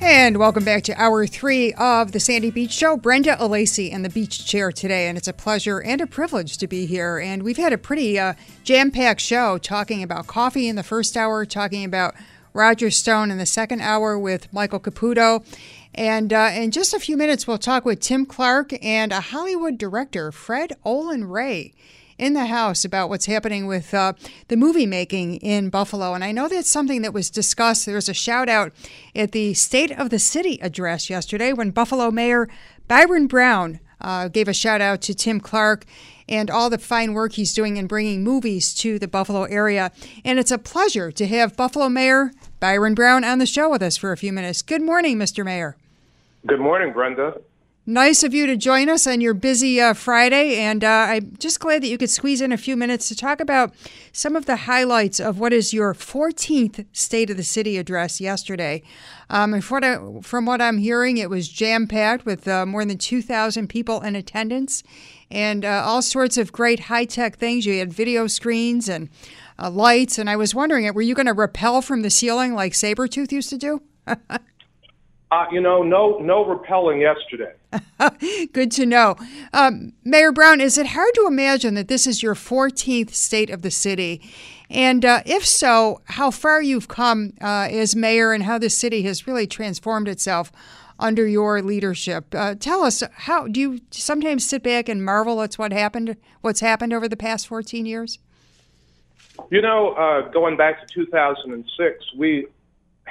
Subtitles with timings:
[0.00, 2.98] And welcome back to hour three of the Sandy Beach Show.
[2.98, 6.66] Brenda Alesii in the beach chair today, and it's a pleasure and a privilege to
[6.66, 7.18] be here.
[7.18, 11.16] And we've had a pretty uh, jam packed show talking about coffee in the first
[11.16, 12.14] hour, talking about
[12.52, 15.42] Roger Stone in the second hour with Michael Caputo.
[15.94, 19.78] And uh, in just a few minutes, we'll talk with Tim Clark and a Hollywood
[19.78, 21.72] director, Fred Olen Ray
[22.18, 24.14] in the House about what's happening with uh,
[24.48, 26.14] the movie making in Buffalo.
[26.14, 27.86] And I know that's something that was discussed.
[27.86, 28.72] There was a shout out
[29.14, 32.48] at the State of the City address yesterday when Buffalo Mayor
[32.88, 35.84] Byron Brown uh, gave a shout out to Tim Clark
[36.28, 39.92] and all the fine work he's doing in bringing movies to the Buffalo area.
[40.24, 43.96] And it's a pleasure to have Buffalo Mayor Byron Brown on the show with us
[43.96, 44.62] for a few minutes.
[44.62, 45.44] Good morning, Mr.
[45.44, 45.76] Mayor.
[46.46, 47.40] Good morning, Brenda.
[47.88, 51.60] Nice of you to join us on your busy uh, Friday, and uh, I'm just
[51.60, 53.72] glad that you could squeeze in a few minutes to talk about
[54.10, 58.82] some of the highlights of what is your 14th State of the City address yesterday.
[59.30, 62.84] Um, and what I, from what I'm hearing, it was jam packed with uh, more
[62.84, 64.82] than 2,000 people in attendance
[65.30, 67.66] and uh, all sorts of great high tech things.
[67.66, 69.10] You had video screens and
[69.60, 72.72] uh, lights, and I was wondering, were you going to rappel from the ceiling like
[72.72, 73.80] Sabretooth used to do?
[75.32, 77.52] Uh, you know, no, no repelling yesterday.
[78.52, 79.16] Good to know.
[79.52, 83.62] Um, Mayor Brown, is it hard to imagine that this is your 14th state of
[83.62, 84.22] the city?
[84.70, 89.02] And uh, if so, how far you've come uh, as mayor and how the city
[89.02, 90.52] has really transformed itself
[90.98, 92.34] under your leadership.
[92.34, 96.60] Uh, tell us how do you sometimes sit back and marvel at what happened, what's
[96.60, 98.18] happened over the past 14 years?
[99.50, 102.46] You know, uh, going back to 2006, we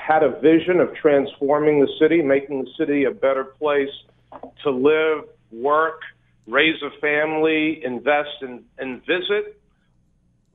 [0.06, 3.90] had a vision of transforming the city, making the city a better place
[4.64, 6.02] to live, work,
[6.46, 9.60] raise a family, invest, and, and visit.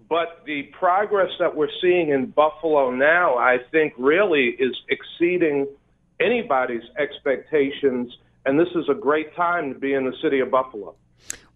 [0.08, 5.66] But the progress that we're seeing in Buffalo now, I think, really is exceeding
[6.20, 8.16] anybody's expectations.
[8.46, 10.94] And this is a great time to be in the city of Buffalo.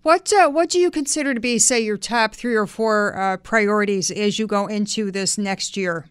[0.03, 3.37] What uh, what do you consider to be, say, your top three or four uh,
[3.39, 6.07] priorities as you go into this next year?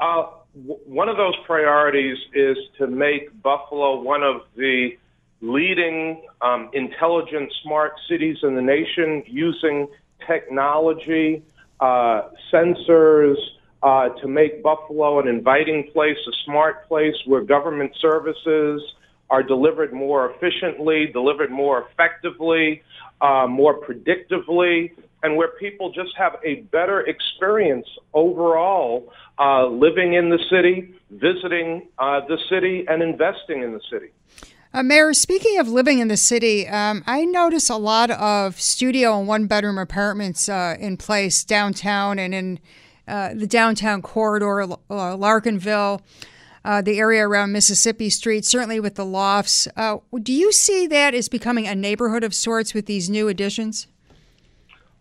[0.00, 4.96] Uh, w- one of those priorities is to make Buffalo one of the
[5.42, 9.88] leading um, intelligent smart cities in the nation using
[10.26, 11.42] technology,
[11.80, 12.22] uh,
[12.52, 13.36] sensors,
[13.82, 18.82] uh, to make Buffalo an inviting place, a smart place where government services
[19.30, 22.82] are delivered more efficiently, delivered more effectively,
[23.20, 24.92] uh, more predictively,
[25.22, 31.88] and where people just have a better experience overall uh, living in the city, visiting
[31.98, 34.10] uh, the city, and investing in the city.
[34.72, 39.18] Uh, Mayor, speaking of living in the city, um, I notice a lot of studio
[39.18, 42.60] and one bedroom apartments uh, in place downtown and in
[43.08, 46.00] uh, the downtown corridor, uh, Larkinville.
[46.62, 49.66] Uh, the area around Mississippi Street, certainly with the lofts.
[49.78, 53.86] Uh, do you see that as becoming a neighborhood of sorts with these new additions?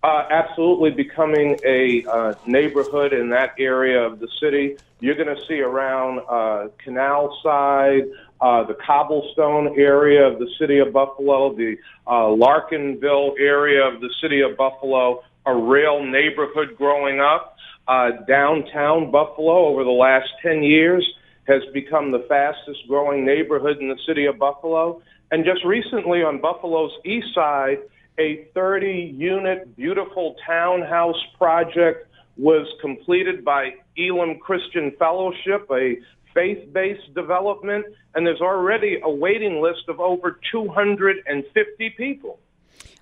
[0.01, 4.77] Uh, absolutely becoming a uh, neighborhood in that area of the city.
[5.01, 8.03] You're going to see around uh, Canal Side,
[8.39, 11.75] uh, the cobblestone area of the city of Buffalo, the
[12.07, 17.57] uh, Larkinville area of the city of Buffalo, a real neighborhood growing up.
[17.85, 21.05] Uh, downtown Buffalo over the last 10 years
[21.45, 25.01] has become the fastest growing neighborhood in the city of Buffalo.
[25.31, 27.79] And just recently on Buffalo's east side,
[28.19, 32.07] a 30 unit beautiful townhouse project
[32.37, 35.97] was completed by Elim Christian Fellowship, a
[36.33, 42.39] faith-based development, and there's already a waiting list of over 250 people.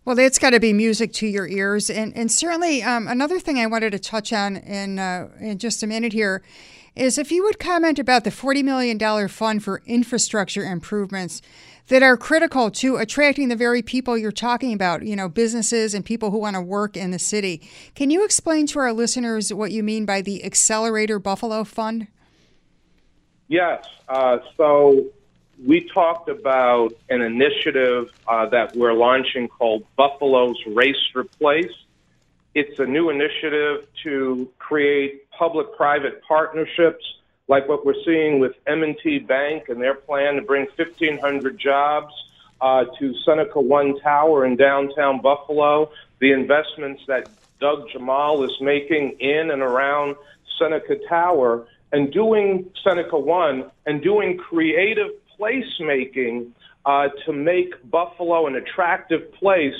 [0.05, 3.59] Well, that's got to be music to your ears, and and certainly um, another thing
[3.59, 6.41] I wanted to touch on in uh, in just a minute here
[6.95, 11.41] is if you would comment about the forty million dollar fund for infrastructure improvements
[11.87, 16.03] that are critical to attracting the very people you're talking about, you know, businesses and
[16.03, 17.61] people who want to work in the city.
[17.95, 22.07] Can you explain to our listeners what you mean by the Accelerator Buffalo Fund?
[23.47, 23.85] Yes.
[24.09, 25.05] Uh, so
[25.65, 31.71] we talked about an initiative uh, that we're launching called Buffalo's Race for Place.
[32.53, 37.05] It's a new initiative to create public-private partnerships,
[37.47, 42.13] like what we're seeing with M&T Bank and their plan to bring 1,500 jobs
[42.59, 45.91] uh, to Seneca One Tower in downtown Buffalo.
[46.19, 47.29] The investments that
[47.59, 50.15] Doug Jemal is making in and around
[50.59, 56.51] Seneca Tower and doing Seneca One and doing creative placemaking
[56.85, 59.75] uh, to make Buffalo an attractive place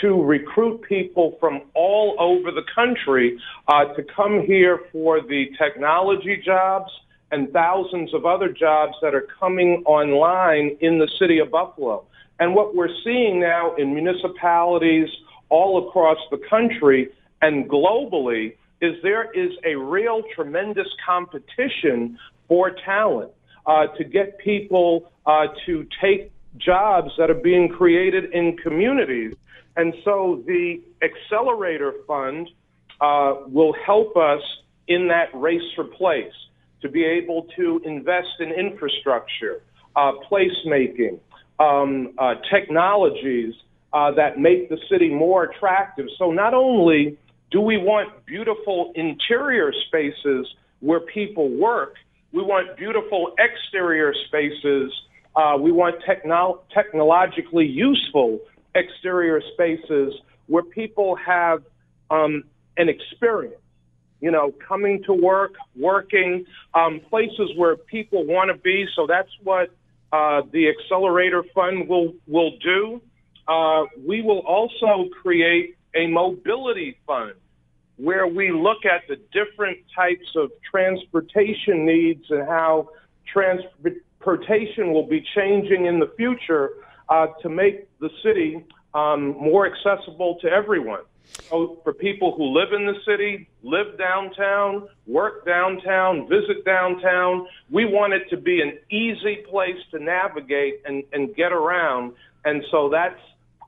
[0.00, 3.38] to recruit people from all over the country
[3.68, 6.90] uh, to come here for the technology jobs
[7.30, 12.04] and thousands of other jobs that are coming online in the city of Buffalo.
[12.38, 15.08] And what we're seeing now in municipalities
[15.48, 17.08] all across the country
[17.42, 22.18] and globally is there is a real tremendous competition
[22.48, 23.30] for talent
[23.66, 29.34] uh, to get people uh, to take jobs that are being created in communities.
[29.76, 32.48] And so the Accelerator Fund
[33.00, 34.42] uh, will help us
[34.88, 36.32] in that race for place
[36.82, 39.62] to be able to invest in infrastructure,
[39.96, 41.18] uh, placemaking,
[41.58, 43.54] um, uh, technologies
[43.92, 46.06] uh, that make the city more attractive.
[46.18, 47.16] So not only
[47.50, 50.46] do we want beautiful interior spaces
[50.80, 51.94] where people work,
[52.32, 54.92] we want beautiful exterior spaces.
[55.36, 58.40] Uh, we want techno- technologically useful
[58.74, 60.14] exterior spaces
[60.46, 61.62] where people have
[62.10, 62.44] um,
[62.76, 63.60] an experience.
[64.20, 68.86] You know, coming to work, working, um, places where people want to be.
[68.96, 69.70] So that's what
[70.12, 73.02] uh, the Accelerator Fund will will do.
[73.46, 77.34] Uh, we will also create a mobility fund
[77.96, 82.88] where we look at the different types of transportation needs and how
[83.32, 86.70] transportation will be changing in the future
[87.08, 88.62] uh, to make the city
[88.92, 91.04] um, more accessible to everyone.
[91.48, 97.86] So for people who live in the city, live downtown, work downtown, visit downtown, we
[97.86, 102.12] want it to be an easy place to navigate and, and get around.
[102.44, 103.20] And so that's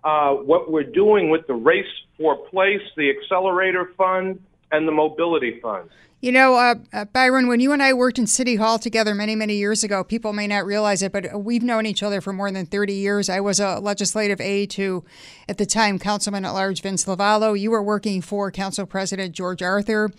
[0.04, 4.38] uh, what we're doing with the Race for Place, the Accelerator Fund,
[4.70, 5.88] and the Mobility Fund.
[6.26, 9.36] You know, uh, uh, Byron, when you and I worked in City Hall together many,
[9.36, 12.50] many years ago, people may not realize it, but we've known each other for more
[12.50, 13.28] than 30 years.
[13.28, 15.04] I was a legislative aide to,
[15.48, 17.56] at the time, Councilman at Large Vince Lavallo.
[17.56, 20.10] You were working for Council President George Arthur.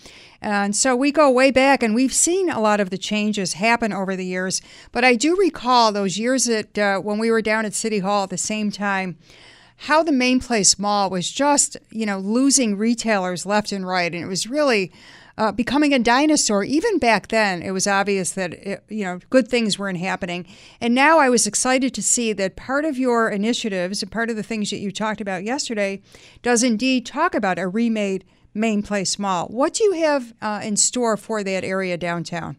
[0.41, 3.91] And so we go way back, and we've seen a lot of the changes happen
[3.91, 4.61] over the years.
[4.93, 8.23] But I do recall those years that uh, when we were down at City Hall
[8.23, 9.17] at the same time
[9.81, 14.11] how the main place mall was just, you know, losing retailers left and right.
[14.11, 14.91] And it was really
[15.37, 16.63] uh, becoming a dinosaur.
[16.63, 20.45] Even back then, it was obvious that, it, you know, good things weren't happening.
[20.81, 24.35] And now I was excited to see that part of your initiatives and part of
[24.35, 26.01] the things that you talked about yesterday
[26.41, 29.47] does indeed talk about a remade main place mall.
[29.47, 32.57] What do you have uh, in store for that area downtown?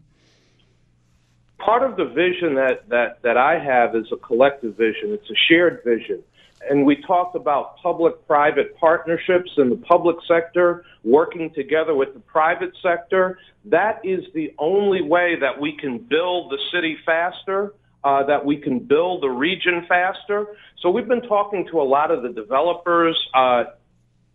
[1.57, 5.11] Part of the vision that, that, that I have is a collective vision.
[5.11, 6.23] It's a shared vision
[6.67, 12.71] and we talked about public-private partnerships in the public sector working together with the private
[12.83, 13.39] sector.
[13.65, 17.73] That is the only way that we can build the city faster,
[18.03, 20.47] uh, that we can build the region faster.
[20.81, 23.63] So we've been talking to a lot of the developers uh,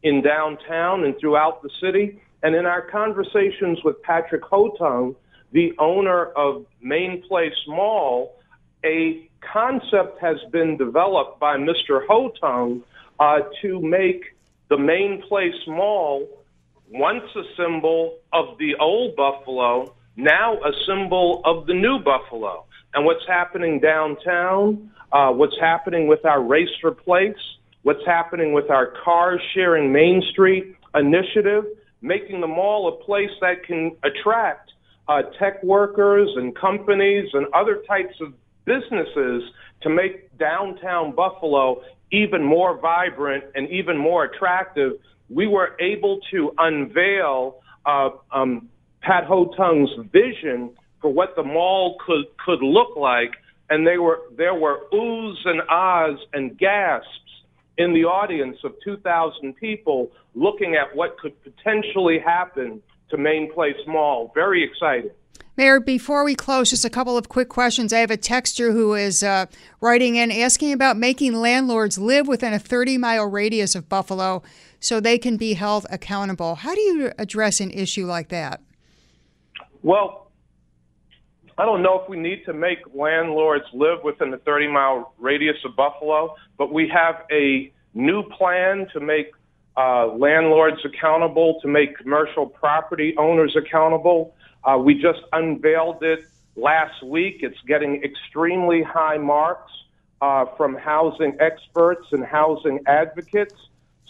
[0.03, 2.21] in downtown and throughout the city.
[2.43, 5.17] And in our conversations with Patrick Hotung,
[5.53, 8.39] the owner of Main Place Mall,
[8.85, 12.07] a concept has been developed by Mr.
[12.07, 12.83] Hotung
[13.19, 14.37] uh, to make
[14.69, 16.29] the main place mall
[16.91, 22.65] once a symbol of the old Buffalo, now a symbol of the new Buffalo.
[22.95, 27.37] And what's happening downtown, uh, what's happening with our Race for Place,
[27.83, 31.65] what's happening with our Cars Sharing Main Street initiative,
[32.03, 34.73] making the mall a place that can attract
[35.09, 38.33] uh, tech workers and companies and other types of
[38.65, 39.43] businesses
[39.83, 44.93] to make downtown Buffalo even more vibrant and even more attractive,
[45.29, 48.69] we were able to unveil uh, um,
[49.03, 53.33] Pat Hotung's vision for what the mall could could look like,
[53.69, 57.09] and they were there were oohs and ahs and gasps
[57.77, 62.81] in the audience of 2,000 people looking at what could potentially happen
[63.11, 64.31] to Main Place Mall.
[64.35, 65.11] Very exciting.
[65.57, 67.93] Mayor, before we close, just a couple of quick questions.
[67.93, 69.47] I have a texter who is uh,
[69.81, 74.43] writing in asking about making landlords live within a 30 mile radius of Buffalo
[74.81, 76.57] so they can be held accountable.
[76.57, 78.63] How do you address an issue like that?
[79.83, 80.33] Well,
[81.57, 85.57] I don't know if we need to make landlords live within the 30 mile radius
[85.65, 89.31] of Buffalo, but we have a new plan to make
[89.77, 94.35] uh, landlords accountable, to make commercial property owners accountable.
[94.65, 96.21] Uh, we just unveiled it
[96.57, 97.39] last week.
[97.41, 99.73] It's getting extremely high marks
[100.21, 103.55] uh, from housing experts and housing advocates.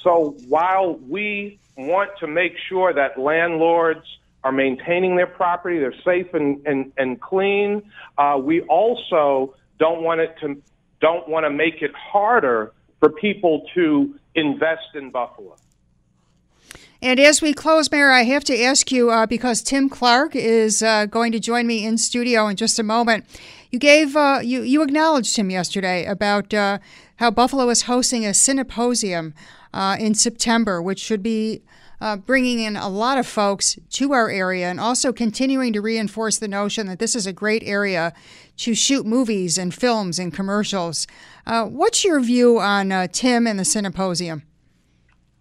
[0.02, 4.04] So while we want to make sure that landlords
[4.44, 7.82] are maintaining their property, they're safe and, and, and clean,
[8.18, 10.62] uh, we also don't want it to
[11.00, 15.56] don't want to make it harder for people to invest in Buffalo.
[17.04, 20.82] And as we close, Mayor, I have to ask you uh, because Tim Clark is
[20.82, 23.26] uh, going to join me in studio in just a moment.
[23.70, 26.78] You gave uh, you you acknowledged him yesterday about uh,
[27.16, 29.34] how Buffalo is hosting a Cineposium
[29.74, 31.60] uh, in September, which should be
[32.00, 36.38] uh, bringing in a lot of folks to our area and also continuing to reinforce
[36.38, 38.14] the notion that this is a great area
[38.56, 41.06] to shoot movies and films and commercials.
[41.44, 44.40] what's your view on Tim and the Cineposium?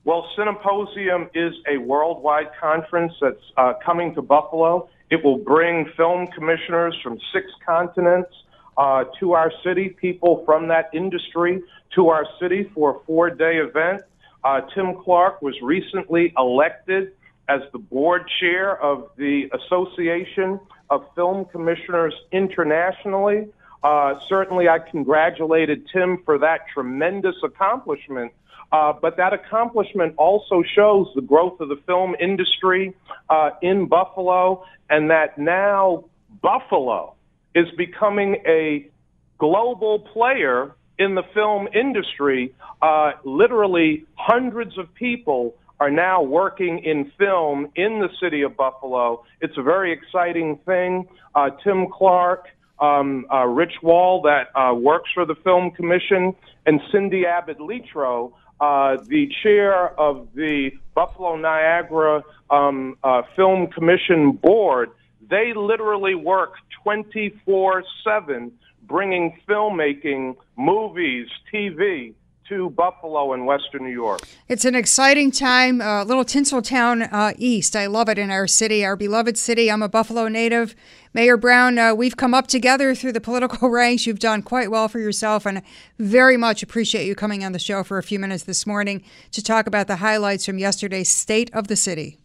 [0.05, 4.89] Well, Cineposium is a worldwide conference that's uh, coming to Buffalo.
[5.09, 8.31] It will bring film commissioners from six continents
[8.77, 11.61] uh, to our city, people from that industry
[11.95, 14.01] to our city for a four day event.
[14.43, 17.13] Uh, Tim Clark was recently elected
[17.47, 23.47] as the board chair of the Association of Film Commissioners Internationally.
[23.83, 28.33] Uh, certainly, I congratulated Tim for that tremendous accomplishment
[28.73, 32.93] uh, but that accomplishment also shows the growth of the film industry
[33.29, 36.05] uh, in Buffalo, and that now
[36.41, 37.13] Buffalo
[37.53, 38.89] is becoming a
[39.37, 42.51] global player in the film industry.
[42.81, 49.23] Uh, literally, hundreds of people are now working in film in the city of Buffalo.
[49.39, 51.07] It's a very exciting thing.
[51.35, 52.47] Uh, Tim Clark,
[52.79, 56.33] um, uh, Rich Wall, that uh, works for the Film Commission,
[56.65, 64.31] and Cindy Abbott Letro uh, the chair of the Buffalo Niagara um, uh, Film Commission
[64.31, 64.91] board,
[65.29, 66.53] they literally work
[66.83, 68.51] 24 7
[68.83, 72.13] bringing filmmaking, movies, TV
[72.53, 74.21] to Buffalo in Western New York.
[74.47, 77.75] It's an exciting time, uh, little Tinseltown uh, East.
[77.75, 79.71] I love it in our city, our beloved city.
[79.71, 80.75] I'm a Buffalo native.
[81.13, 84.05] Mayor Brown, uh, we've come up together through the political ranks.
[84.05, 85.63] You've done quite well for yourself, and
[85.97, 89.43] very much appreciate you coming on the show for a few minutes this morning to
[89.43, 92.19] talk about the highlights from yesterday's State of the City.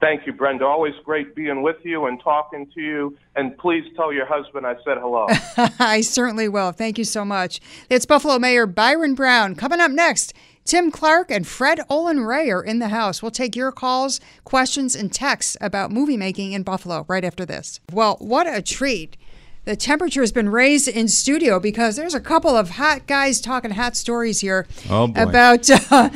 [0.00, 0.64] Thank you, Brenda.
[0.64, 3.18] Always great being with you and talking to you.
[3.34, 5.26] And please tell your husband I said hello.
[5.80, 6.70] I certainly will.
[6.70, 7.60] Thank you so much.
[7.90, 9.56] It's Buffalo Mayor Byron Brown.
[9.56, 13.22] Coming up next, Tim Clark and Fred Olen Ray are in the house.
[13.22, 17.80] We'll take your calls, questions, and texts about movie making in Buffalo right after this.
[17.92, 19.16] Well, what a treat.
[19.64, 23.72] The temperature has been raised in studio because there's a couple of hot guys talking
[23.72, 26.10] hot stories here oh about uh,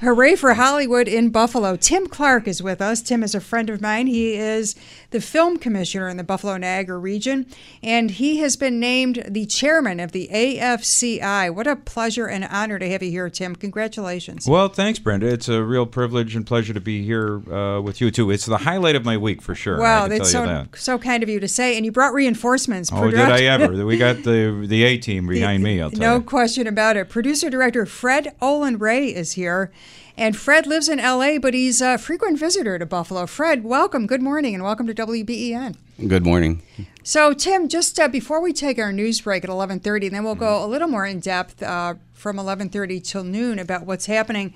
[0.00, 1.76] Hooray for Hollywood in Buffalo.
[1.76, 3.00] Tim Clark is with us.
[3.00, 4.08] Tim is a friend of mine.
[4.08, 4.74] He is
[5.14, 7.46] the film commissioner in the Buffalo Niagara region,
[7.84, 11.54] and he has been named the chairman of the AFCI.
[11.54, 13.54] What a pleasure and honor to have you here, Tim.
[13.54, 14.48] Congratulations.
[14.48, 15.28] Well, thanks, Brenda.
[15.28, 18.32] It's a real privilege and pleasure to be here uh, with you, too.
[18.32, 19.78] It's the highlight of my week for sure.
[19.78, 20.76] Wow, that's so, that.
[20.76, 21.76] so kind of you to say.
[21.76, 22.90] And you brought reinforcements.
[22.92, 23.86] Oh, did I ever?
[23.86, 26.18] we got the, the A team behind the, me, I'll tell no you.
[26.18, 27.08] No question about it.
[27.08, 29.70] Producer director Fred Olen Ray is here.
[30.16, 33.26] And Fred lives in LA, but he's a frequent visitor to Buffalo.
[33.26, 34.06] Fred, welcome.
[34.06, 35.74] Good morning and welcome to WBEN.
[36.06, 36.62] Good morning.
[37.02, 40.64] So, Tim, just uh, before we take our news break at 11:30, then we'll go
[40.64, 44.54] a little more in depth uh, from 11:30 till noon about what's happening.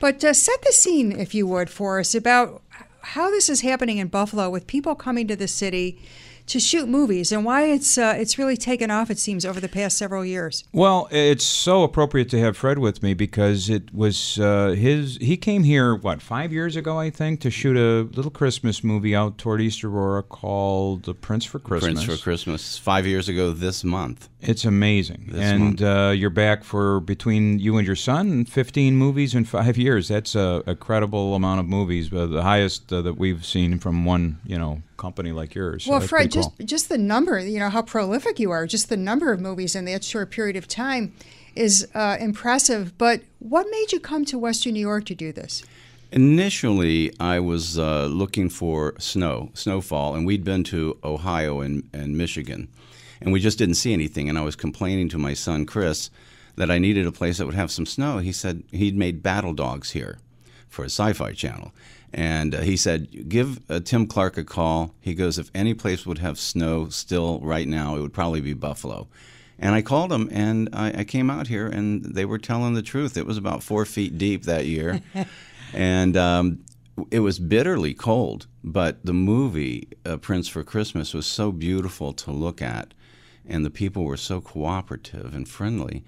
[0.00, 2.62] But uh, set the scene, if you would, for us about
[3.00, 5.98] how this is happening in Buffalo with people coming to the city
[6.46, 9.10] to shoot movies and why it's uh, it's really taken off.
[9.10, 10.64] It seems over the past several years.
[10.72, 15.16] Well, it's so appropriate to have Fred with me because it was uh, his.
[15.20, 19.14] He came here what five years ago, I think, to shoot a little Christmas movie
[19.14, 22.04] out toward East Aurora called The Prince for Christmas.
[22.04, 22.78] Prince for Christmas.
[22.78, 24.28] Five years ago this month.
[24.40, 29.34] It's amazing, this and uh, you're back for between you and your son, 15 movies
[29.34, 30.08] in five years.
[30.08, 34.04] That's a, a credible amount of movies, uh, the highest uh, that we've seen from
[34.04, 35.86] one you know company like yours.
[35.86, 36.66] Well, that's Fred, pretty just cool.
[36.66, 39.84] just the number, you know, how prolific you are, just the number of movies in
[39.86, 41.12] that short period of time
[41.54, 42.96] is uh, impressive.
[42.98, 45.62] But what made you come to Western New York to do this?
[46.12, 52.16] Initially, I was uh, looking for snow, snowfall, and we'd been to Ohio and, and
[52.16, 52.68] Michigan,
[53.20, 54.28] and we just didn't see anything.
[54.28, 56.10] And I was complaining to my son Chris
[56.56, 58.18] that I needed a place that would have some snow.
[58.18, 60.18] He said he'd made battle dogs here
[60.68, 61.72] for a sci-fi channel,
[62.14, 64.94] and uh, he said give uh, Tim Clark a call.
[65.00, 68.54] He goes if any place would have snow still right now, it would probably be
[68.54, 69.08] Buffalo.
[69.58, 72.82] And I called him, and I, I came out here, and they were telling the
[72.82, 73.16] truth.
[73.16, 75.00] It was about four feet deep that year.
[75.72, 76.64] and um,
[77.10, 78.46] it was bitterly cold.
[78.62, 82.94] But the movie uh, Prince for Christmas was so beautiful to look at,
[83.46, 86.04] and the people were so cooperative and friendly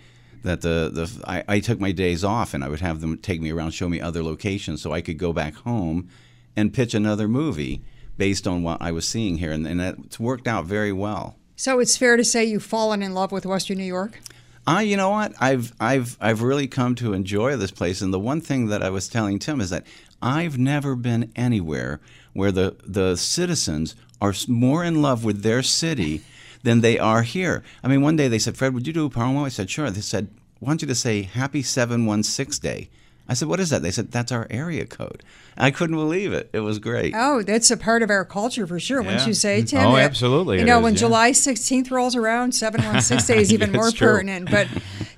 [0.47, 3.41] that the the I, I took my days off and I would have them take
[3.41, 6.09] me around, show me other locations, so I could go back home
[6.57, 7.83] and pitch another movie
[8.17, 11.37] based on what I was seeing here, and, and it's worked out very well.
[11.57, 14.21] So it's fair to say you've fallen in love with Western New York.
[14.67, 15.33] Uh, you know what?
[15.41, 18.91] I've I've I've really come to enjoy this place, and the one thing that I
[18.91, 19.87] was telling Tim is that
[20.21, 22.01] I've never been anywhere
[22.33, 26.23] where the the citizens are more in love with their city
[26.63, 27.63] than they are here.
[27.85, 29.89] I mean, one day they said, "Fred, would you do a promo?" I said, "Sure."
[29.89, 32.89] They said, "I want you to say Happy Seven One Six Day."
[33.29, 35.23] I said, "What is that?" They said, "That's our area code."
[35.59, 36.51] I couldn't believe it.
[36.53, 37.15] It was great.
[37.17, 39.03] Oh, that's a part of our culture for sure.
[39.03, 39.25] Yeah.
[39.27, 39.87] you say, Tim?
[39.87, 40.99] Oh, absolutely You know, is, when yeah.
[41.01, 44.07] July 16th rolls around, 716 Day is even Yeah, more true.
[44.09, 44.51] pertinent.
[44.51, 44.69] But,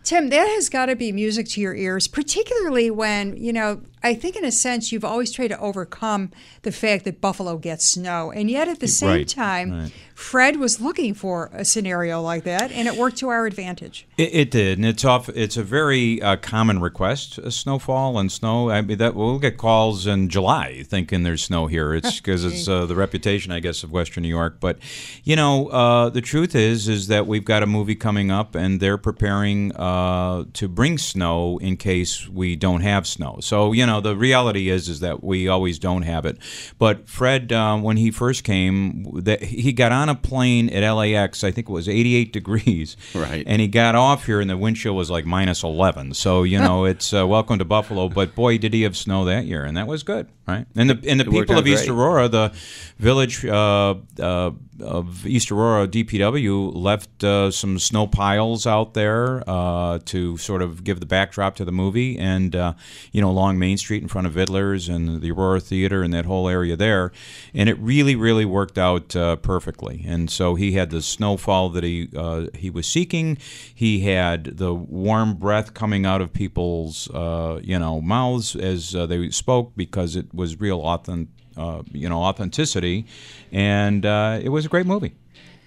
[0.05, 4.15] Tim, that has got to be music to your ears, particularly when, you know, I
[4.15, 6.31] think in a sense you've always tried to overcome
[6.63, 8.31] the fact that Buffalo gets snow.
[8.31, 9.93] And yet at the same Right, time, right.
[10.15, 14.07] Fred was looking for a scenario like that, and it worked to our advantage.
[14.17, 15.29] It, it did, and it's off.
[15.31, 18.69] It's a very uh, common request: uh, snowfall and snow.
[18.71, 21.95] I mean, that we'll get calls in July thinking there's snow here.
[21.95, 24.59] It's because it's uh, the reputation, I guess, of Western New York.
[24.61, 24.79] But
[25.25, 28.79] you know, uh, the truth is, is that we've got a movie coming up, and
[28.79, 33.39] they're preparing uh, to bring snow in case we don't have snow.
[33.41, 36.39] So you know, the reality is, is that we always don't have it.
[36.79, 41.43] But Fred, uh, when he first came, that he got on a plane at LAX.
[41.43, 42.97] I think it was 88 degrees.
[43.15, 43.45] Right.
[43.47, 46.15] And he got off here, and the windshield was like minus 11.
[46.15, 48.09] So you know, it's uh, welcome to Buffalo.
[48.09, 50.67] But boy, did he have snow that year, and that was good, right?
[50.75, 51.95] And the and the It people of East great.
[51.97, 52.53] Aurora, the
[52.99, 54.51] village uh, uh,
[54.81, 60.85] of East Aurora DPW left uh, some snow piles out there uh, to sort of
[60.85, 62.75] give the backdrop to the movie, and uh,
[63.13, 66.25] you know, along Main Street in front of Vidler's and the Aurora Theater and that
[66.25, 67.13] whole area there,
[67.55, 70.05] and it really, really worked out uh, perfectly.
[70.07, 73.39] And so he had the snowfall that he uh, he was seeking.
[73.75, 79.07] He had the warm breath coming out of people's uh, you know mouths as uh,
[79.07, 81.29] they spoke because it was real authentic.
[81.57, 83.05] Uh, you know, authenticity,
[83.51, 85.13] and uh, it was a great movie.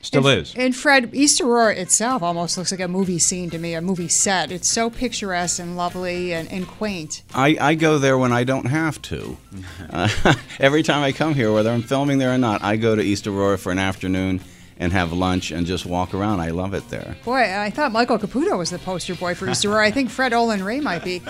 [0.02, 0.54] Still and, is.
[0.56, 4.08] And Fred, East Aurora itself almost looks like a movie scene to me, a movie
[4.08, 4.52] set.
[4.52, 7.24] It's so picturesque and lovely and, and quaint.
[7.34, 9.38] I, I go there when I don't have to.
[9.90, 10.08] Uh,
[10.60, 13.28] every time I come here, whether I'm filming there or not, I go to East
[13.28, 14.40] Aurora for an afternoon
[14.82, 16.40] and have lunch and just walk around.
[16.40, 17.16] I love it there.
[17.24, 19.86] Boy, I thought Michael Caputo was the poster boy for East Aurora.
[19.86, 21.22] I think Fred Olen Ray might be.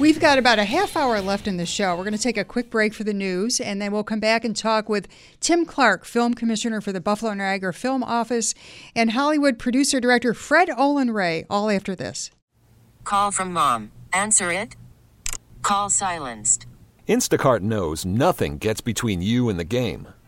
[0.00, 1.96] We've got about a half hour left in the show.
[1.96, 4.44] We're going to take a quick break for the news, and then we'll come back
[4.44, 5.06] and talk with
[5.38, 8.54] Tim Clark, film commissioner for the Buffalo Niagara Film Office,
[8.96, 12.32] and Hollywood producer director Fred Olen Ray, all after this.
[13.04, 13.92] Call from mom.
[14.12, 14.74] Answer it.
[15.62, 16.66] Call silenced.
[17.08, 20.08] Instacart knows nothing gets between you and the game.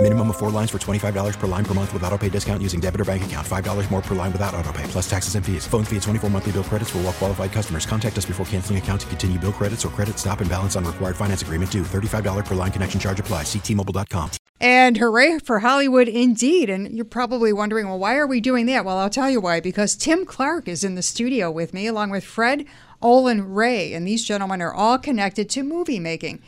[0.00, 2.78] Minimum of four lines for $25 per line per month with auto pay discount using
[2.78, 3.44] debit or bank account.
[3.44, 5.66] $5 more per line without auto pay, plus taxes and fees.
[5.66, 7.84] Phone fee at 24 monthly bill credits for all well qualified customers.
[7.84, 10.84] Contact us before canceling account to continue bill credits or credit stop and balance on
[10.84, 11.82] required finance agreement due.
[11.82, 13.42] $35 per line connection charge apply.
[13.42, 14.30] Ctmobile.com.
[14.60, 16.70] And hooray for Hollywood indeed.
[16.70, 18.84] And you're probably wondering, well, why are we doing that?
[18.84, 19.58] Well, I'll tell you why.
[19.58, 22.66] Because Tim Clark is in the studio with me, along with Fred
[23.02, 23.94] Olen Ray.
[23.94, 26.40] And these gentlemen are all connected to movie making.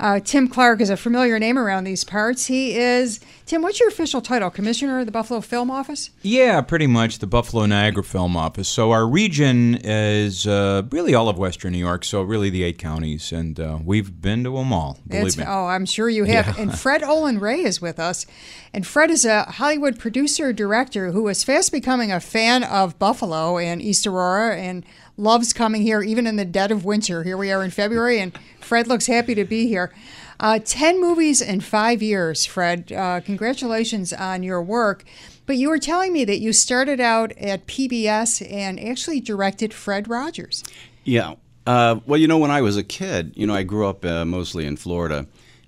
[0.00, 2.46] Uh, Tim Clark is a familiar name around these parts.
[2.46, 4.48] He is, Tim, what's your official title?
[4.48, 6.10] Commissioner of the Buffalo Film Office?
[6.22, 8.68] Yeah, pretty much the Buffalo Niagara Film Office.
[8.68, 12.78] So our region is uh, really all of Western New York, so really the eight
[12.78, 15.44] counties, and uh, we've been to them all, believe It's- me.
[15.48, 16.46] Oh, I'm sure you have.
[16.46, 16.54] Yeah.
[16.62, 18.24] And Fred Olen Ray is with us.
[18.72, 23.58] And Fred is a Hollywood producer director who is fast becoming a fan of Buffalo
[23.58, 24.84] and East Aurora and
[25.18, 27.24] loves coming here even in the dead of winter.
[27.24, 29.92] Here we are in February, and Fred looks happy to be here.
[30.40, 32.92] Uh, 10 movies in five years, Fred.
[32.92, 35.04] Uh, congratulations on your work.
[35.46, 40.06] But you were telling me that you started out at PBS and actually directed Fred
[40.06, 40.62] Rogers.
[41.04, 41.34] Yeah.
[41.66, 44.24] Uh, well, you know, when I was a kid, you know, I grew up uh,
[44.24, 45.26] mostly in Florida,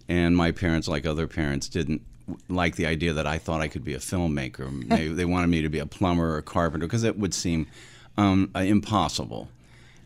[0.09, 2.03] and my parents, like other parents, didn't
[2.49, 4.89] like the idea that I thought I could be a filmmaker.
[4.89, 7.67] they, they wanted me to be a plumber or a carpenter because it would seem
[8.17, 9.49] um, uh, impossible.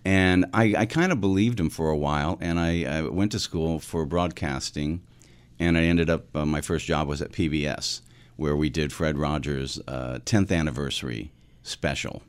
[0.04, 3.38] And I, I kind of believed him for a while, and I, I went to
[3.38, 5.00] school for broadcasting,
[5.58, 8.02] and I ended up, uh, my first job was at PBS,
[8.36, 12.22] where we did Fred Rogers' uh, 10th anniversary special.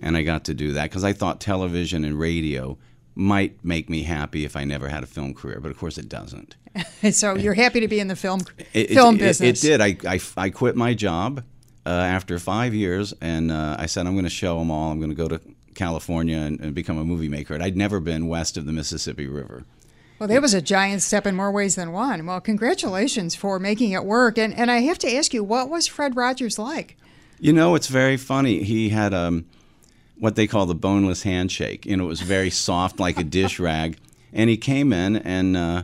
[0.00, 2.76] And I got to do that because I thought television and radio
[3.14, 6.08] might make me happy if I never had a film career, but of course it
[6.08, 6.56] doesn't.
[7.12, 8.40] so you're happy to be in the film
[8.74, 9.62] It, it- film it- business.
[9.64, 9.80] It, did.
[9.80, 11.42] I, I, I quit my job
[11.86, 14.90] uh, after five years, and uh, I said I'm going to show them all.
[14.90, 15.40] I'm going to go to
[15.74, 17.54] California and, and become a movie maker.
[17.54, 19.64] And I'd never been west of the Mississippi River.
[20.18, 22.26] Well, that was a giant step in more ways than one.
[22.26, 24.38] Well, congratulations for making it work.
[24.38, 26.96] And and I have to ask you, what was Fred Rogers like?
[27.38, 28.62] You know, it's very funny.
[28.62, 29.44] He had um,
[30.18, 31.84] what they call the boneless handshake.
[31.84, 33.98] You know, it was very soft, like a dish rag.
[34.32, 35.82] And he came in, and uh,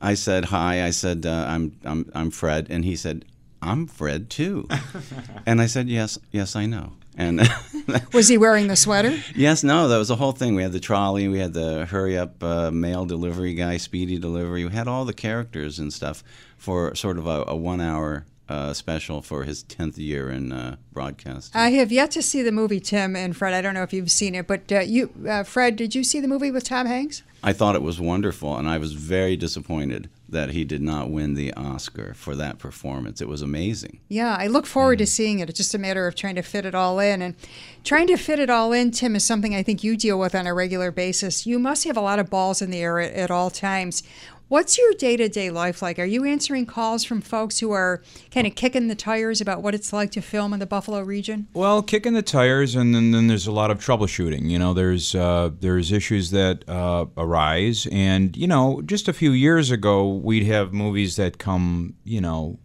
[0.00, 0.84] I said hi.
[0.84, 3.24] I said uh, I'm I'm I'm Fred, and he said
[3.60, 4.68] I'm Fred too.
[5.46, 6.92] and I said yes, yes, I know.
[7.16, 7.40] And
[8.12, 9.18] Was he wearing the sweater?
[9.34, 10.54] yes, no, that was the whole thing.
[10.54, 14.64] We had the trolley, we had the hurry up uh, mail delivery guy, speedy delivery.
[14.64, 16.22] We had all the characters and stuff
[16.56, 20.76] for sort of a, a one hour uh, special for his 10th year in uh,
[20.92, 21.54] broadcast.
[21.54, 23.52] I have yet to see the movie Tim and Fred.
[23.52, 26.20] I don't know if you've seen it, but uh, you, uh, Fred, did you see
[26.20, 27.22] the movie with Tom Hanks?
[27.42, 31.34] I thought it was wonderful, and I was very disappointed that he did not win
[31.34, 33.20] the Oscar for that performance.
[33.20, 34.00] It was amazing.
[34.08, 35.08] Yeah, I look forward to mm.
[35.08, 35.48] seeing it.
[35.48, 37.22] It's just a matter of trying to fit it all in.
[37.22, 37.34] And
[37.82, 40.46] trying to fit it all in, Tim, is something I think you deal with on
[40.46, 41.46] a regular basis.
[41.46, 44.02] You must have a lot of balls in the air at, at all times.
[44.48, 45.98] What's your day to day life like?
[45.98, 49.74] Are you answering calls from folks who are kind of kicking the tires about what
[49.74, 51.48] it's like to film in the Buffalo region?
[51.52, 54.48] Well, kicking the tires, and then, then there's a lot of troubleshooting.
[54.48, 59.32] You know, there's uh, there's issues that uh, arise, and you know, just a few
[59.32, 62.58] years ago, we'd have movies that come, you know,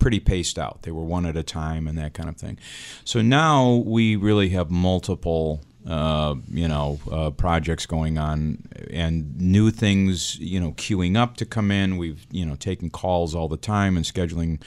[0.00, 0.82] pretty paced out.
[0.82, 2.58] They were one at a time and that kind of thing.
[3.04, 9.70] So now we really have multiple, uh, you know, uh, projects going on and new
[9.70, 11.96] things, you know, queuing up to come in.
[11.96, 14.60] We've, you know, taken calls all the time and scheduling,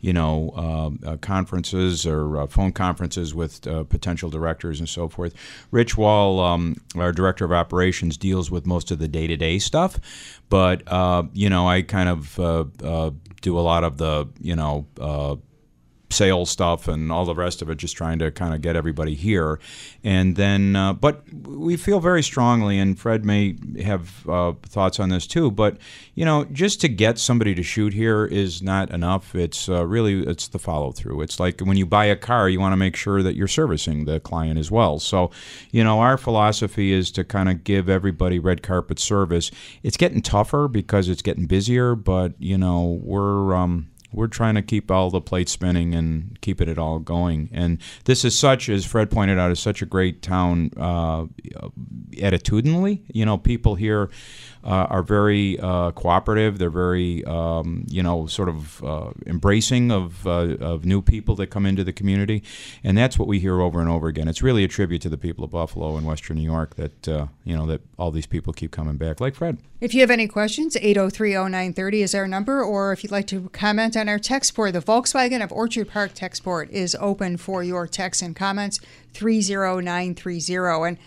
[0.00, 5.08] you know, uh, uh, conferences or uh, phone conferences with uh, potential directors and so
[5.08, 5.34] forth.
[5.70, 9.58] Rich Wall, um, our director of operations, deals with most of the day to day
[9.58, 9.98] stuff,
[10.48, 12.38] but, uh, you know, I kind of
[13.40, 15.36] do a lot of the, you know, uh,
[16.10, 19.14] sales stuff and all the rest of it, just trying to kind of get everybody
[19.14, 19.60] here.
[20.02, 25.08] And then, uh, but we feel very strongly, and Fred may have uh, thoughts on
[25.08, 25.50] this too.
[25.50, 25.78] But
[26.14, 29.34] you know, just to get somebody to shoot here is not enough.
[29.34, 31.22] It's uh, really it's the follow through.
[31.22, 34.04] It's like when you buy a car, you want to make sure that you're servicing
[34.04, 34.98] the client as well.
[34.98, 35.30] So,
[35.70, 39.50] you know, our philosophy is to kind of give everybody red carpet service.
[39.82, 44.62] It's getting tougher because it's getting busier, but you know, we're um, we're trying to
[44.62, 47.48] keep all the plates spinning and keep it all going.
[47.52, 51.26] And this is such, as Fred pointed out, is such a great town uh,
[52.12, 53.02] attitudinally.
[53.08, 54.10] You know, people here
[54.64, 56.58] uh, are very uh, cooperative.
[56.58, 61.48] They're very, um, you know, sort of uh, embracing of, uh, of new people that
[61.48, 62.42] come into the community.
[62.84, 64.28] And that's what we hear over and over again.
[64.28, 67.26] It's really a tribute to the people of Buffalo and Western New York that, uh,
[67.44, 69.58] you know, that all these people keep coming back, like Fred.
[69.80, 73.96] If you have any questions, 8030930 is our number, or if you'd like to comment
[74.00, 77.86] on our text board, the Volkswagen of Orchard Park text board is open for your
[77.86, 78.80] texts and comments,
[79.14, 80.88] 30930.
[80.88, 80.98] And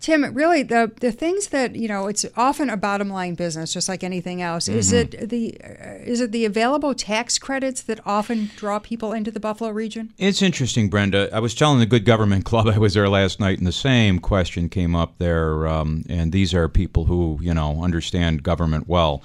[0.00, 3.88] Tim, really, the the things that you know, it's often a bottom line business, just
[3.88, 4.66] like anything else.
[4.66, 4.96] Is Mhm.
[5.14, 9.38] it the uh, is it the available tax credits that often draw people into the
[9.38, 10.12] Buffalo region?
[10.18, 11.30] It's interesting, Brenda.
[11.32, 14.18] I was telling the Good Government Club I was there last night, and the same
[14.18, 15.68] question came up there.
[15.68, 19.22] Um, and these are people who you know understand government well.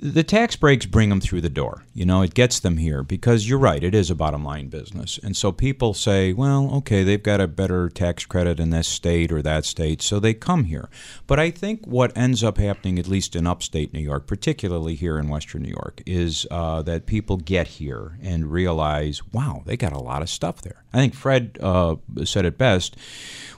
[0.00, 1.84] The tax breaks bring them through the door.
[1.92, 5.18] You know, it gets them here because you're right, it is a bottom line business.
[5.22, 9.32] And so people say, well, okay, they've got a better tax credit in this state
[9.32, 10.88] or that state, so they come here.
[11.26, 15.18] But I think what ends up happening, at least in upstate New York, particularly here
[15.18, 19.92] in Western New York, is uh, that people get here and realize, wow, they got
[19.92, 20.84] a lot of stuff there.
[20.92, 22.96] I think Fred uh, said it best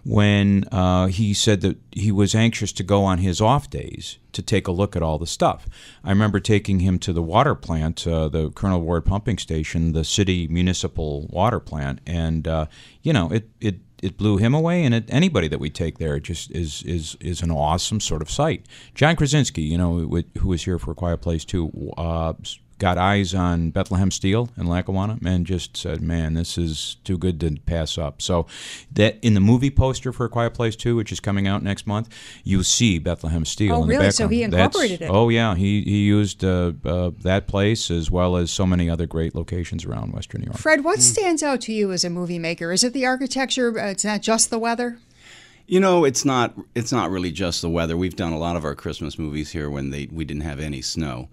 [0.04, 4.42] when uh, he said that he was anxious to go on his off days to
[4.42, 5.66] take a look at all the stuff.
[6.04, 10.04] I remember taking him to the water plant, uh, the Colonel Ward pumping station, the
[10.04, 12.66] city municipal water plant, and uh,
[13.02, 16.18] you know it it it blew him away, and it, anybody that we take there
[16.18, 18.66] just is is is an awesome sort of site.
[18.94, 19.98] John Krasinski, you know,
[20.38, 22.34] who was here for a Quiet Place too, uh,
[22.80, 27.38] got eyes on Bethlehem Steel in Lackawanna and just said, "Man, this is too good
[27.40, 28.46] to pass up." So,
[28.90, 31.86] that in the movie poster for A Quiet Place Two, which is coming out next
[31.86, 32.08] month,
[32.42, 33.98] you see Bethlehem Steel oh, in really?
[33.98, 34.14] the background.
[34.14, 35.14] So he incorporated That's, it.
[35.14, 39.06] Oh yeah, he he used uh, uh, that place as well as so many other
[39.06, 40.56] great locations around Western New York.
[40.56, 42.72] Fred, what stands out to you as a movie maker?
[42.72, 43.78] Is it the architecture?
[43.78, 44.98] Uh, it's not just the weather.
[45.66, 47.96] You know, it's not it's not really just the weather.
[47.96, 50.80] We've done a lot of our Christmas movies here when they we didn't have any
[50.80, 51.28] snow,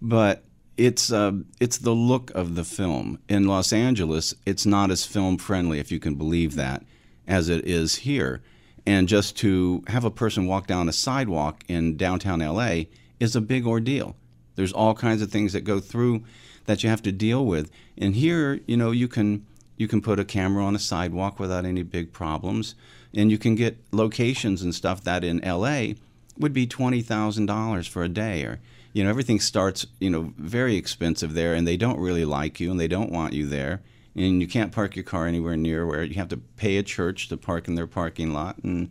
[0.00, 0.42] but
[0.76, 4.34] it's uh, it's the look of the film in Los Angeles.
[4.44, 6.82] It's not as film friendly, if you can believe that,
[7.26, 8.42] as it is here.
[8.84, 12.84] And just to have a person walk down a sidewalk in downtown LA
[13.18, 14.14] is a big ordeal.
[14.54, 16.22] There's all kinds of things that go through
[16.66, 17.70] that you have to deal with.
[17.98, 21.64] And here, you know, you can you can put a camera on a sidewalk without
[21.64, 22.74] any big problems,
[23.14, 25.94] and you can get locations and stuff that in LA
[26.38, 28.60] would be twenty thousand dollars for a day or
[28.96, 32.70] you know everything starts you know very expensive there and they don't really like you
[32.70, 33.82] and they don't want you there
[34.14, 37.28] and you can't park your car anywhere near where you have to pay a church
[37.28, 38.90] to park in their parking lot and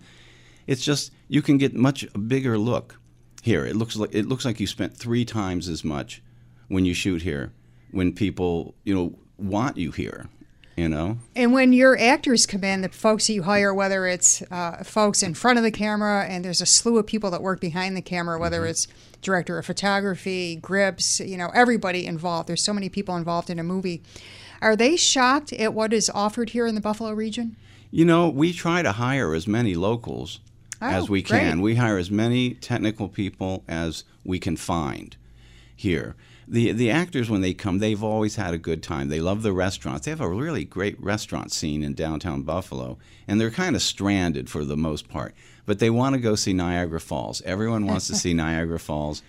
[0.68, 3.00] it's just you can get much a bigger look
[3.42, 3.66] here.
[3.66, 6.22] It looks like it looks like you spent three times as much
[6.68, 7.54] when you shoot here
[7.92, 10.28] when people you know want you here
[10.76, 14.42] you know And when your actors come in, the folks that you hire, whether it's
[14.52, 17.62] uh, folks in front of the camera, and there's a slew of people that work
[17.62, 18.70] behind the camera, whether Mm-hmm.
[18.72, 18.88] it's
[19.22, 22.48] director of photography, grips, you know, everybody involved.
[22.50, 24.04] There's so many people involved in a movie.
[24.62, 27.56] Are they shocked at what is offered here in the Buffalo region?
[27.92, 30.40] You know, we try to hire as many locals
[30.82, 31.56] as Oh, we can.
[31.58, 31.64] great.
[31.64, 35.16] We hire as many technical people as we can find
[35.76, 36.16] here.
[36.48, 39.10] The the actors when they come, they've always had a good time.
[39.10, 40.06] They love the restaurants.
[40.06, 44.50] They have a really great restaurant scene in downtown Buffalo, and they're kind of stranded
[44.50, 45.34] for the most part.
[45.66, 47.42] But they want to go see Niagara Falls.
[47.42, 49.24] Everyone wants to see Niagara Falls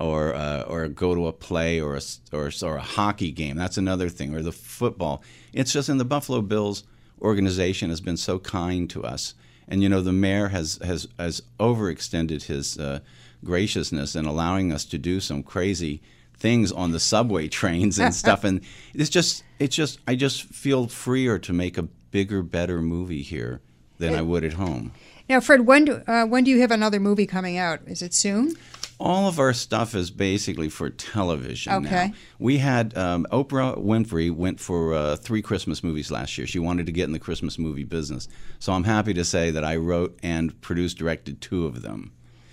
[0.00, 2.00] or uh, or go to a play or a,
[2.32, 3.56] or, or a hockey game.
[3.56, 5.22] That's another thing, or the football.
[5.52, 6.84] It's just in the Buffalo Bills
[7.20, 9.34] organization has been so kind to us,
[9.68, 13.00] and you know the mayor has has has overextended his uh,
[13.44, 16.00] graciousness in allowing us to do some crazy
[16.40, 18.42] things on the subway trains and stuff.
[18.42, 18.62] And
[18.94, 23.60] it's just it's just I just feel freer to make a bigger, better movie here
[23.98, 24.92] than I would at home.
[25.28, 27.80] Now, Fred, when do, uh, when do you have another movie coming out?
[27.86, 28.56] Is it soon?
[28.98, 32.08] All of our stuff is basically for television Okay.
[32.08, 32.14] now.
[32.40, 36.46] We had um, Oprah Winfrey went for uh, three Christmas movies last year.
[36.48, 38.26] She wanted to get in the Christmas movie business,
[38.58, 42.12] so I'm happy to say that I wrote and produced, directed two of them.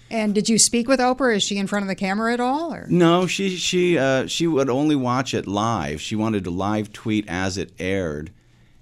[0.10, 1.36] And did you speak with Oprah?
[1.36, 2.74] Is she in front of the camera at all?
[2.74, 2.88] Or?
[2.90, 6.00] No, she she uh, she would only watch it live.
[6.02, 8.32] She wanted to live tweet as it aired,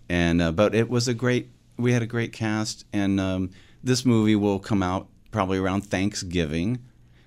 [0.08, 1.50] and uh, but it was a great.
[1.78, 3.50] We had a great cast, and um,
[3.84, 6.80] this movie will come out probably around Thanksgiving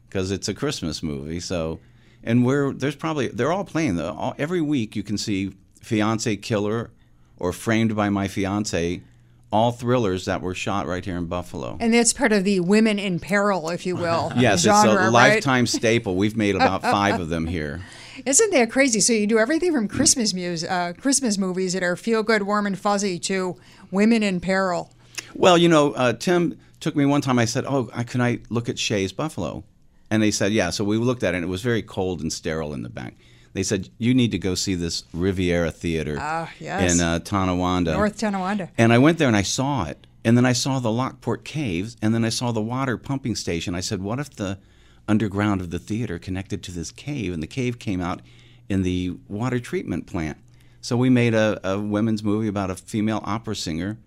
[0.09, 1.41] because it's a Christmas movie.
[1.41, 1.81] So,
[2.23, 4.97] and we're there's probably they're all playing the every week.
[4.97, 6.91] You can see Fiance Killer
[7.37, 9.03] or Framed by My Fiance,
[9.51, 11.77] all thrillers that were shot right here in Buffalo.
[11.81, 14.33] And that's part of the women in peril, if you will.
[14.39, 15.09] Yes, genre, it's a right?
[15.09, 16.17] lifetime staple.
[16.17, 17.81] We've made about five of them here.
[18.27, 19.01] Isn't that crazy?
[19.01, 22.67] So you do everything from Christmas music, uh, Christmas movies that are feel good, warm
[22.67, 23.57] and fuzzy, to
[23.91, 24.93] women in peril.
[25.35, 27.39] Well, you know, uh, Tim took me one time.
[27.39, 29.65] I said, "Oh, I, can I look at Shea's Buffalo?"
[30.11, 32.33] And they said, "Yeah." So we looked at it, and it was very cold and
[32.33, 33.15] sterile in the back.
[33.53, 36.95] They said, "You need to go see this Riviera Theater Ah, yes.
[36.95, 38.71] in uh, Tonawanda." North Tonawanda.
[38.79, 40.07] And I went there and I saw it.
[40.25, 43.75] And then I saw the Lockport Caves, and then I saw the water pumping station.
[43.75, 44.59] I said, "What if the
[45.07, 48.21] underground of the theater connected to this cave, and the cave came out
[48.69, 50.37] in the water treatment plant?"
[50.81, 53.99] So we made a, a women's movie about a female opera singer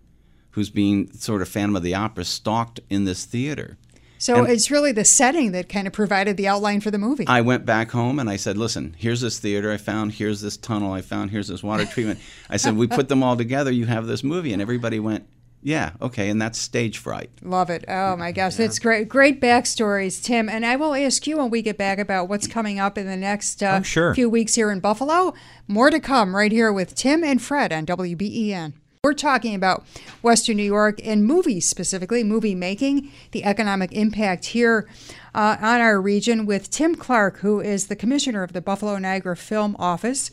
[0.52, 3.78] who's being sort of Phantom of the Opera stalked in this theater.
[4.22, 7.26] So And- it's really the setting that kind of provided the outline for the movie.
[7.28, 10.12] I went back home and I said, "Listen, here's this theater I found.
[10.14, 11.32] Here's this tunnel I found.
[11.32, 13.72] Here's this water treatment." I said, "We put them all together.
[13.72, 15.24] You have this movie." And everybody went,
[15.64, 17.30] Yeah, okay, and that's stage fright.
[17.44, 17.86] Love it.
[17.88, 19.08] Oh my gosh, that's great.
[19.08, 20.50] Great backstories, Tim.
[20.50, 23.16] And I will ask you when we get back about what's coming up in the
[23.16, 24.16] next uh, Oh, sure.
[24.16, 25.36] few weeks here in Buffalo.
[25.68, 28.74] More to come right here with Tim and Fred on WBEN.
[29.04, 29.84] We're talking about
[30.22, 34.88] Western New York and movies specifically, movie making, the economic impact here
[35.34, 39.38] uh, on our region with Tim Clark, who is the commissioner of the Buffalo Niagara
[39.38, 40.32] Film Office.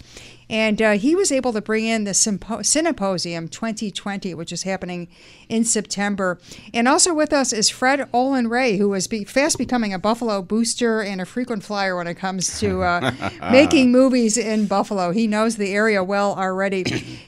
[0.50, 5.08] And uh, he was able to bring in the Sympo- Cineposium 2020, which is happening
[5.48, 6.40] in September.
[6.72, 10.40] And also with us is Fred Olen Ray, who is be- fast becoming a Buffalo
[10.40, 13.12] booster and a frequent flyer when it comes to uh,
[13.52, 15.10] making movies in Buffalo.
[15.10, 16.84] He knows the area well already.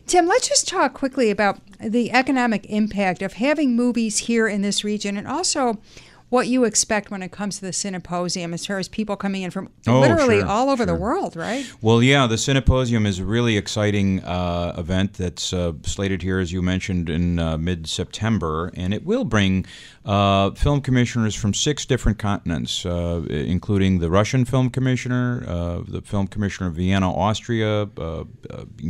[0.07, 4.83] Tim, let's just talk quickly about the economic impact of having movies here in this
[4.83, 5.79] region and also
[6.31, 9.51] what you expect when it comes to the Cineposium as far as people coming in
[9.51, 11.71] from Oh, literally sure, all over the world, right?
[11.83, 16.53] Well, yeah, the Cineposium is a really exciting uh, event that's uh, slated here, as
[16.53, 19.67] you mentioned, in uh, mid September, and it will bring
[20.05, 26.01] uh, film commissioners from six different continents, uh, including the Russian film commissioner, uh, the
[26.01, 28.25] film commissioner of Vienna, Austria, uh, uh,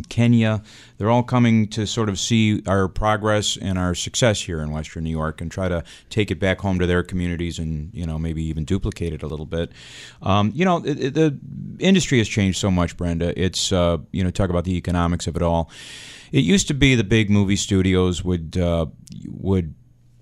[0.09, 0.63] Kenya.
[1.01, 5.03] They're all coming to sort of see our progress and our success here in Western
[5.03, 8.19] New York and try to take it back home to their communities and, you know,
[8.19, 9.73] maybe even duplicate it a little bit.
[10.21, 11.39] Um, you know, it, it- the
[11.79, 13.33] industry has changed so much, Brenda.
[13.43, 15.71] It's, uh, you know, talk about the economics of it all.
[16.33, 18.85] It used to be the big movie studios would uh,
[19.27, 19.75] would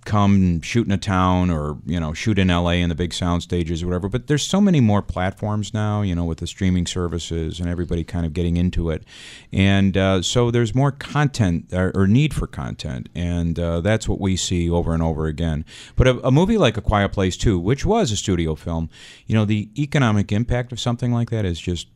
[0.09, 3.43] come shoot in a town or you know shoot in LA in the big sound
[3.43, 6.87] stages or whatever but there's so many more platforms now you know with the streaming
[6.87, 9.05] services and everybody kind of getting into it.
[9.53, 13.09] And uh, so there's more content or, or need for content.
[13.15, 15.65] And uh, that's what we see over and over again.
[15.97, 18.89] But a, a movie like A Quiet Place 2 which was a studio film
[19.27, 21.89] you know the economic impact of something like that is just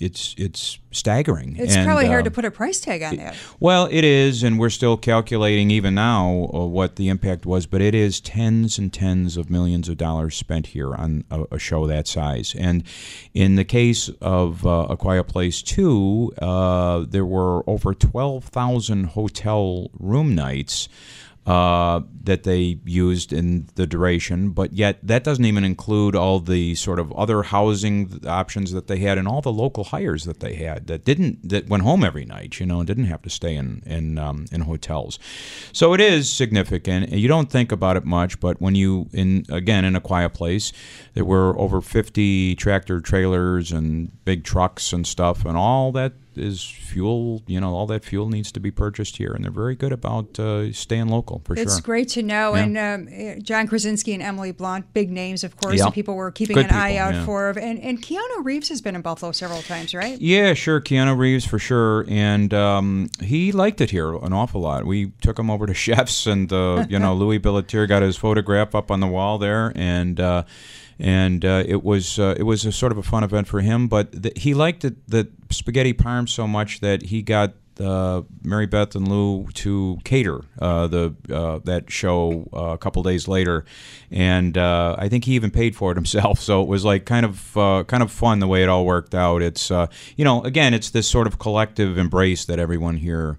[0.00, 3.36] it's it's staggering It's And, probably hard uh, to put a price tag on that.
[3.60, 7.80] well, it is, and we're still calculating even now uh, what the impact was, but
[7.80, 11.86] it is tens and tens of millions of dollars spent here on a, a show
[11.86, 12.56] that size.
[12.58, 12.82] And
[13.34, 19.90] in the case of uh, A Quiet Place 2, uh, there were over 12,000 hotel
[19.98, 20.88] room nights.
[21.46, 26.74] Uh, that they used in the duration, but yet that doesn't even include all the
[26.74, 30.54] sort of other housing options that they had and all the local hires that they
[30.54, 33.56] had that didn't that went home every night, you know, and didn't have to stay
[33.56, 35.18] in in um, in hotels.
[35.72, 37.10] So it is significant.
[37.10, 40.34] And you don't think about it much, but when you in again in a quiet
[40.34, 40.74] place,
[41.14, 46.62] there were over 50 tractor trailers and big trucks and stuff, and all that is
[46.62, 47.42] fuel.
[47.46, 50.38] You know, all that fuel needs to be purchased here, and they're very good about
[50.38, 51.72] uh, staying local for It's sure.
[51.72, 52.54] It's great to know.
[52.54, 52.62] Yeah.
[52.62, 55.90] And um, eh, John Krasinski and Emily Blunt, big names, of course, Yeah.
[55.90, 57.24] people were keeping Good an eye out yeah.
[57.24, 57.50] for.
[57.50, 60.20] And, and Keanu Reeves has been in Buffalo several times, right?
[60.20, 60.80] Yeah, sure.
[60.80, 64.84] Keanu Reeves for sure, and um, he liked it here an awful lot.
[64.86, 68.74] We took him over to Chefs, and uh, you know Louis Billittier got his photograph
[68.74, 70.44] up on the wall there, and uh,
[71.00, 73.88] and uh, it was uh, it was a sort of a fun event for him.
[73.88, 77.54] But th- he liked it, the spaghetti parm so much that he got.
[77.78, 83.02] Uh, Mary Beth and Lou to cater uh, the uh, that show uh, a couple
[83.02, 83.64] days later,
[84.10, 86.40] and uh, I think he even paid for it himself.
[86.40, 89.14] So it was like kind of uh, kind of fun the way it all worked
[89.14, 89.40] out.
[89.40, 93.38] It's you know again it's this sort of collective embrace that everyone here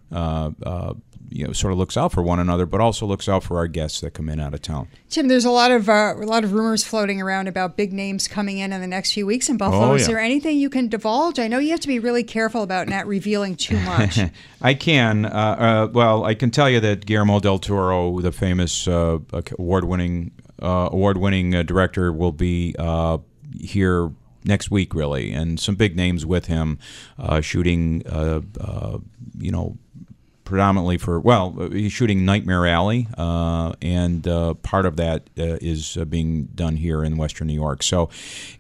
[1.31, 3.67] you know sort of looks out for one another, but also looks out for our
[3.67, 4.87] guests that come in out of town.
[5.09, 8.27] Tim, there's a lot of uh, a lot of rumors floating around about big names
[8.27, 9.91] coming in in the next few weeks in Buffalo.
[9.91, 11.39] Oh, Is there anything you can divulge?
[11.39, 14.19] I know you have to be really careful about not revealing too much.
[14.61, 15.25] I can.
[15.25, 19.19] Uh, uh, well, I can tell you that Guillermo del Toro, the famous uh,
[19.57, 23.17] award-winning uh, award-winning uh, director, will be uh,
[23.59, 24.11] here
[24.43, 26.77] next week, really, and some big names with him,
[27.17, 28.03] uh, shooting.
[28.07, 28.97] Uh, uh,
[29.37, 29.77] you know.
[30.51, 35.95] Predominantly for well, he's shooting Nightmare Alley, uh, and uh, part of that uh, is
[35.95, 37.81] uh, being done here in Western New York.
[37.81, 38.09] So,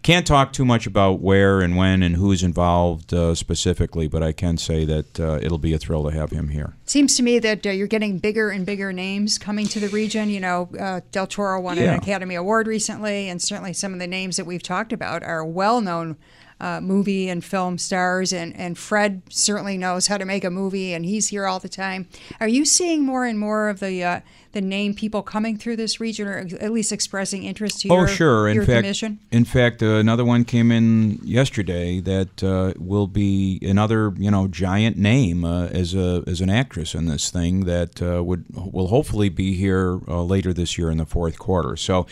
[0.01, 4.31] can't talk too much about where and when and who's involved uh, specifically, but I
[4.31, 6.77] can say that uh, it'll be a thrill to have him here.
[6.85, 10.29] Seems to me that you're getting bigger and bigger names coming to the region.
[10.29, 14.37] You know, Del Toro won an Academy Award recently, and certainly some of the names
[14.37, 16.15] that we've talked about are well known.
[16.61, 20.93] Uh, movie and film stars, and, and Fred certainly knows how to make a movie,
[20.93, 22.07] and he's here all the time.
[22.39, 24.19] Are you seeing more and more of the uh,
[24.53, 28.07] the name people coming through this region, or at least expressing interest to oh, your,
[28.07, 28.49] sure.
[28.49, 29.19] In your fact, commission?
[29.31, 34.47] in fact, uh, another one came in yesterday that uh, will be another, you know,
[34.47, 38.87] giant name uh, as a as an actress in this thing that uh, would will
[38.87, 41.77] hopefully be here uh, later this year in the fourth quarter.
[41.77, 42.05] So,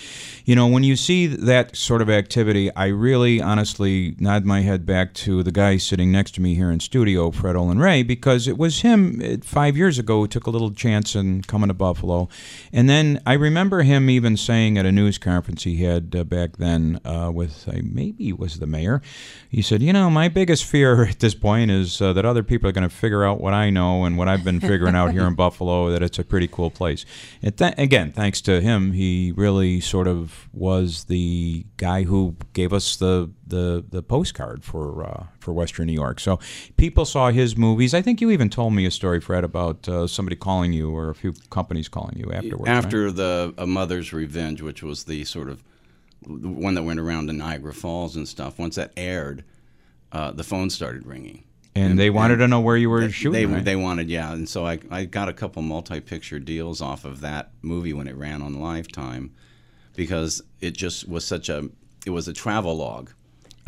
[0.46, 4.86] you know, when you see that sort of activity, I really, honestly, nod my head
[4.86, 8.48] back to the guy sitting next to me here in studio, Fred Olen Ray, because
[8.48, 11.74] it was him uh, five years ago who took a little chance in coming to
[11.74, 12.29] Buffalo
[12.72, 16.58] And then I remember him even saying at a news conference he had uh, back
[16.58, 19.02] then uh, with uh, maybe it was the mayor.
[19.50, 22.70] He said, "You know, my biggest fear at this point is uh, that other people
[22.70, 25.26] are going to figure out what I know and what I've been figuring out here
[25.26, 25.90] in Buffalo.
[25.90, 27.06] That it's a pretty cool place."
[27.42, 32.74] And th- again, thanks to him, he really sort of was the guy who gave
[32.74, 36.20] us the the, the postcard for uh, for Western New York.
[36.20, 36.40] So
[36.78, 37.94] people saw his movies.
[37.94, 41.10] I think you even told me a story, Fred, about uh, somebody calling you or
[41.10, 42.70] a few companies calling you afterwards.
[42.70, 43.16] After right?
[43.16, 45.64] the A Mother's Revenge, which was the sort of
[46.26, 48.60] one that went around to Niagara Falls and stuff.
[48.60, 49.44] Once that aired,
[50.12, 51.44] uh, the phone started ringing.
[51.76, 53.32] And, and they wanted and to know where you were they, shooting.
[53.32, 53.64] They, right?
[53.64, 54.34] they wanted, yeah.
[54.34, 58.16] And so I, I got a couple multi-picture deals off of that movie when it
[58.16, 59.32] ran on Lifetime,
[59.96, 61.70] because it just was such a
[62.06, 63.12] it was a travel log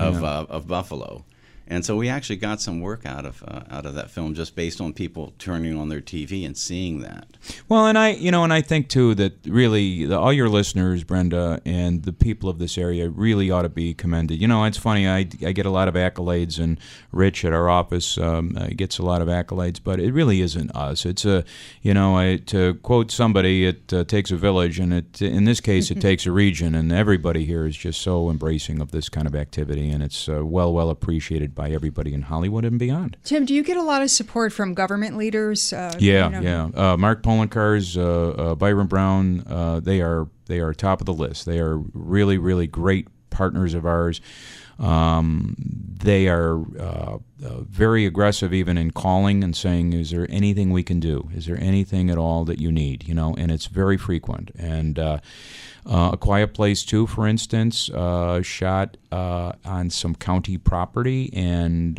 [0.02, 0.30] of yeah.
[0.30, 1.24] uh, of Buffalo,
[1.72, 4.58] and so we actually got some work out of uh, out of that film just
[4.58, 7.38] based on people turning on their TV and seeing that.
[7.70, 11.06] Well, and I, you know, and I think too that really the, all your listeners,
[11.06, 14.42] Brenda, and the people of this area really ought to be commended.
[14.42, 15.08] You know, it's funny.
[15.08, 16.78] I, I get a lot of accolades, and
[17.14, 20.76] Rich at our office um, uh, gets a lot of accolades, but it really isn't
[20.76, 21.06] us.
[21.06, 21.46] It's a,
[21.82, 25.62] you know, I, to quote somebody, it uh, takes a village, and it in this
[25.62, 29.26] case it takes a region, and everybody here is just so embracing of this kind
[29.26, 33.18] of activity, and it's uh, well well appreciated by everybody in Hollywood and beyond.
[33.24, 35.72] Tim, do you get a lot of support from government leaders?
[35.72, 36.72] Uh, yeah, you know?
[36.74, 36.93] yeah.
[36.93, 41.14] Uh, Mark Poloncarz, uh, uh, Byron Brown, uh, they are they are top of the
[41.14, 41.45] list.
[41.45, 44.22] They are really really great partners of ours.
[44.80, 50.72] Um, they are uh, uh, very aggressive, even in calling and saying, "Is there anything
[50.72, 51.30] we can do?
[51.36, 54.49] Is there anything at all that you need?" You know, and it's very frequent.
[54.57, 55.20] And uh,
[55.86, 61.98] uh a Quiet Place Two, for instance, uh, shot uh, on some county property, and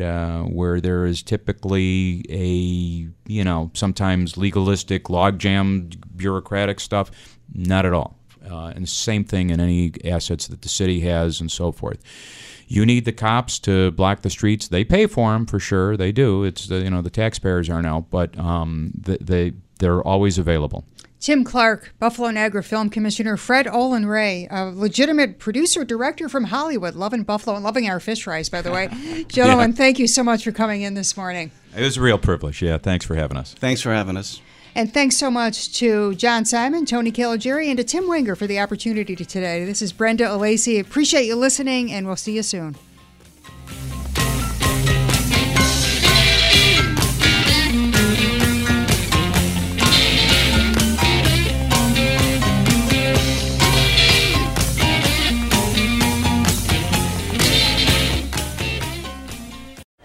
[0.51, 7.11] where there is typically a you know sometimes legalistic, logjam, bureaucratic stuff.
[7.53, 8.17] Not at all.
[8.41, 11.99] and same thing in any assets that the city has, and so forth
[12.67, 14.67] you need the cops to block the streets.
[14.67, 15.95] They pay for them for sure.
[15.95, 16.43] They do.
[16.43, 20.85] It's the, you know the taxpayers are now, but um, they they're always available.
[21.23, 26.95] Tim Clark, Buffalo Niagara Film Commissioner, Fred Olen Ray, a legitimate producer director from Hollywood,
[26.95, 28.89] loving Buffalo and loving our fish fries, by the way.
[29.29, 29.77] Gentlemen, yeah.
[29.77, 31.51] thank you so much for coming in this morning.
[31.77, 32.61] It was a real privilege.
[32.61, 33.53] Yeah, thanks for having us.
[33.53, 34.41] Thanks for having us.
[34.75, 38.59] And thanks so much to John Simon, Tony Caligiuri, and to Tim Wenger for the
[38.59, 39.63] opportunity today.
[39.63, 40.81] This is Brenda Alesii.
[40.81, 42.75] Appreciate you listening, and we'll see you soon.